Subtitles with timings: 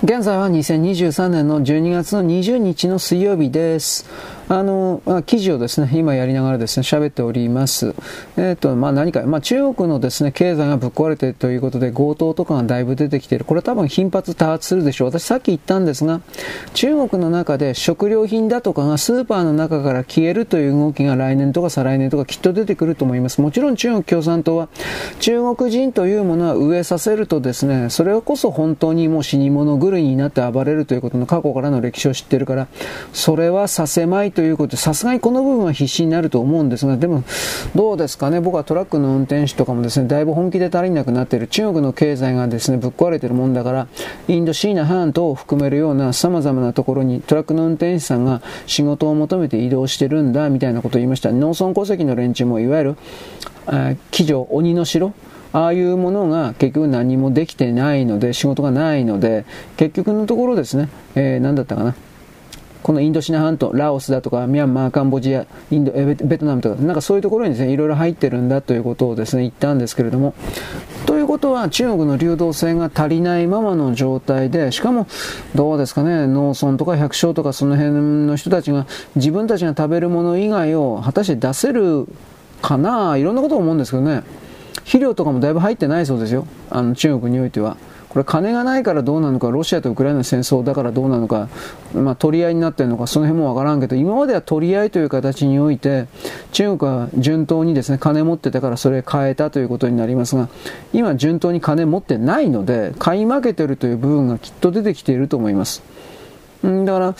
[0.00, 4.06] 現在は2023年の12月の20日の水曜日です。
[4.48, 7.94] あの、まあ、記事をですね、今やりながらですね、喋っております。
[8.36, 13.44] えっ、ー、と、まあ、何か、まあ、中国のですね、経済がぶっ壊れているということで、強盗とかがだいぶ出てきている。
[13.44, 15.08] これは多分頻発多発するでしょう。
[15.08, 16.22] 私さっき言ったんですが、
[16.72, 23.40] 中国の中で食料品だとかがスーパーの中から消えるという動きが来年とか再来年とかきっと出てくると思います。
[23.40, 24.68] もちろん中国共産党は、
[25.20, 32.68] 中国人というものは飢えさせるとですね、それこそ本当にもう死に物狂いになって暴れるということの過去からの歴史を知ってるから、
[33.12, 37.24] それはさせまいということで、さすがにこの部分は必死になると思うんですが、でも、
[37.74, 41.46] どうですかね、僕はトラックの運転手とかもですね、だいぶ本気で足りなくなっている。
[41.46, 43.88] 中国の経済がですね、ぶっ壊れているもんだから、
[44.28, 51.32] インドシーナ半島を含めるような様々なところにトラックの運転手さんが仕事を求めて移動してるんだ、みたいなことを言いました。
[51.32, 52.96] 農村戸籍の連中もいわゆる、
[54.10, 55.12] 騎乗、鬼の城
[55.52, 59.44] ああいうものが結局何もできてないので、仕事がないので、
[59.76, 61.94] 結局のところですね、えー、何だったかな。
[62.88, 70.32] このインドシナ半島、ラオスだとか、ミャンマー、カンボジア、インド、ベトナムとか、なんかそういうところにですね、いろいろ入ってるんだということをですね、言ったんですけれども、
[71.04, 75.06] ということは中国の流動性が足りないままの状態で、しかも、
[75.54, 77.92] どうですかね、農村とか百姓とかその辺
[78.26, 82.06] の人たちが自分たちが食べるもの以外を果たして出せる
[82.62, 84.22] かないろんなことを思うんですけどね。
[84.78, 86.46] 肥料とかもだいぶ入ってないそうですよ。
[86.70, 87.76] あの中国においては。
[88.08, 91.48] これ金がないからどうなのか、ロシアとウクライナの戦争だからどうなのか、
[91.94, 96.06] まあ、取り合いになってるのか、その辺もわからんけど、今までは取り合いという形において、
[96.52, 100.48] 中国は順当にですね、金持ってたからそれ変えたということになりますが、
[100.92, 105.82] 今順当に金持ってないので、買い負けてるという部分がきっと出てきていると思います。
[106.62, 107.14] だから、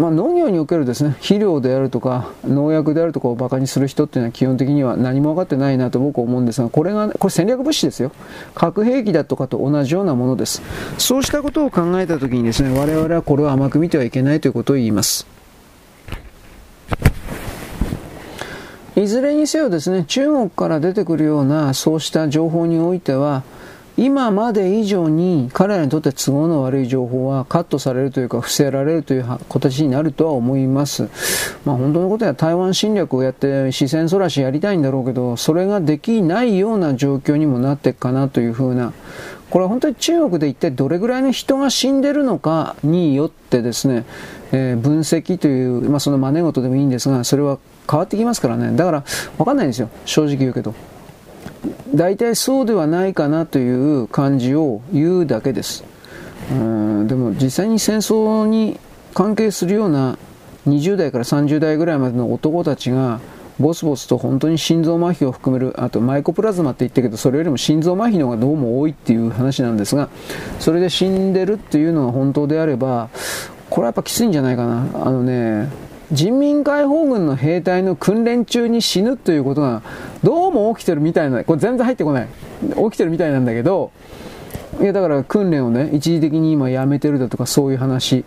[0.00, 8.10] まあ、農業におけるですね肥料であるとか農薬であるとかをバカにする人っていうのは基本的には何も分かってないなと僕は思うんですがこれがこれ戦略物資ですよ。
[8.54, 10.62] 核兵器だとかと同じようなものです。
[10.96, 15.26] そうしたことを考えた時にですね我々はこれを甘く見てはいけないということを言います。
[18.96, 23.44] いずれにせよですね中国から出てくるようなそうした情報においては
[24.00, 31.10] 今まで以上に彼らにとって都合の悪い情報はカットされるというか伏せられるという形になるとは思います。
[31.66, 38.94] まあ本当のことは台湾侵略をやって視線そらしやりたいんだろうけど、それができないような状況にもなっていくかなというふうな、
[39.50, 44.06] これは本当に中国で一体どれぐらいの人が死んでるのかによってですね、
[44.52, 48.74] えー、分析という、まあその真似事でもいいんですが、それは変わってきますからね。
[48.74, 49.04] だから
[49.36, 49.90] わかんないんですよ。
[50.06, 50.74] 正直言うけど。
[51.94, 55.84] 大体そうではないかなという感じを言うだけです。
[56.50, 58.78] うんでも実際に戦争に
[59.14, 60.18] 関係するような
[60.66, 63.20] 20代から30代ぐらいまでの男たちが
[63.60, 70.08] ボスボスと本当に心臓麻痺を含める、あとマイコプラズマって言ったけど、それよりも心臓麻痺の方がどうも多いっていう話なんですが、
[70.58, 73.10] それで死んでるっていうのが本当であれば、
[73.68, 74.86] これはやっぱきついんじゃないかな。
[74.94, 75.68] あのね、
[76.10, 79.82] 人民解放軍の兵隊の訓練中に死ぬということが
[80.22, 82.28] どうも起きてるみたいな、これ全然入ってこない。
[82.62, 83.90] 起きてるみたいなんだけど、
[84.80, 88.24] いやだから訓練をね、一時的に今やめてるだとかそういう話、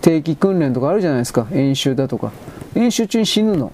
[0.00, 2.32] 定期訓練とかあるじゃないですか、演習だとか。
[2.74, 3.72] 演習中に死ぬの。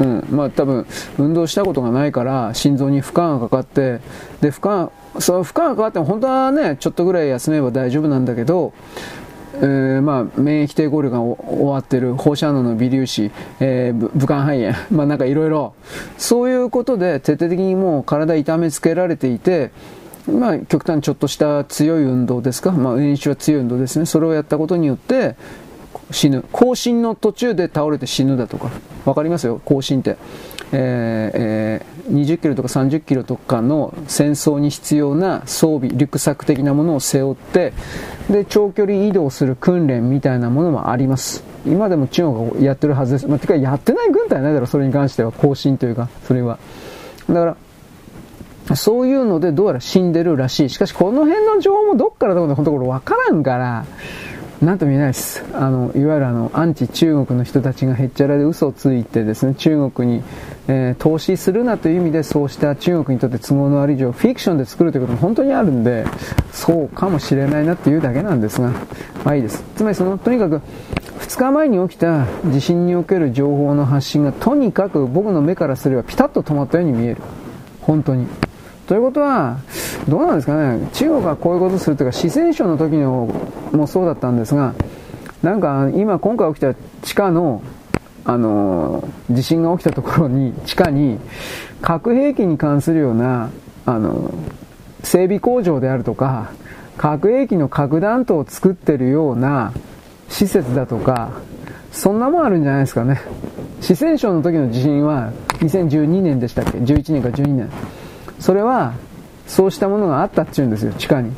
[0.00, 0.86] うん、まあ多分
[1.18, 4.00] 運動したことがないから心臓に負荷がかかって
[4.40, 4.88] で負荷
[5.20, 8.72] その負荷がかかっても本当はねちょっとぐらい休めば大丈夫なんだけど
[9.62, 15.74] えー、まあ、免疫抵抗力が終わってる放射能の微粒子、えー、武漢肺炎、 まあなんかいろいろ、
[16.16, 19.70] そういうことで徹底的にもう体痛めつけられていて、
[20.30, 25.36] まあ極端ちょっとした強い運動ですか、まあ練習は強い運動ですね、それをやったことによって、
[26.10, 26.44] 死ぬ。
[26.52, 28.70] 更新の途中で倒れて死ぬだとか。
[29.04, 30.16] わかりますよ、更新って。
[30.72, 37.72] えーえー、20キロとか30キロとかの戦争に必要な装備、リュックサック的なものを背負って、
[38.30, 41.42] で、長距離移動する訓練みたいなものもあります。
[41.66, 43.26] 今でも中国がやってるはずです。
[43.26, 45.32] まあ、てか、やってない軍隊はないだろ、それに関しては。
[45.32, 46.58] 更新というか、それは。
[47.28, 47.56] だか
[48.68, 50.68] ら、そういうのでどうやら死んでるらしい。
[50.70, 53.84] しかし、この辺の情報もどっからどこで本当これわからんから、
[54.62, 55.42] なんとも言えないです。
[55.54, 60.22] あの、いわゆるあの、アンチ中国の人たちがへっちゃらで嘘をついてですね、中国に、
[60.72, 66.04] えー、投資するなという意味でそうした中国にとって都合の悪い情報、フィクションで作るということも本当にあるんで、
[66.52, 68.70] そうかもしれないなっていうだけなんですが、
[69.24, 69.64] まあいいです。
[69.74, 70.60] つまりその、とにかく、
[71.18, 77.22] 2日前に起きた地震における情報の発信がとにかく僕の目からすればピタッと止まったように見える。
[77.80, 78.28] 本当に。
[78.86, 79.58] ということは、
[80.08, 83.28] どうなんですかね、中国がこういうことするというか、四川省の時の
[83.72, 84.74] もそうだったんですが、
[85.42, 87.60] なんか今、今回起きた地下の、
[88.24, 91.18] あの、地震が起きたところに、地下に、
[91.80, 93.50] 核兵器に関するような、
[93.86, 94.32] あの、
[95.02, 96.50] 整備工場であるとか、
[96.96, 99.72] 核兵器の核弾頭を作ってるような
[100.28, 101.30] 施設だとか、
[101.92, 103.20] そんなもんあるんじゃないですかね。
[103.80, 107.70] 四川省の時の地震は2012年でしたっけ ?11 年か12年。
[108.38, 108.92] それは、
[109.46, 111.32] そうしたものがあったって言うんですよ、地下に。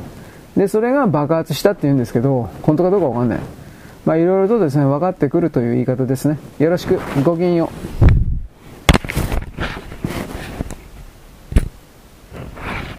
[0.57, 3.39] で、それが爆発したって言うんですけど、本当かどうかわかんない。
[4.05, 6.37] まあ、いろいろとですね、分かってくるという言い方ですね。
[6.59, 7.69] よろしく、ごきげんよ
[8.09, 8.12] う。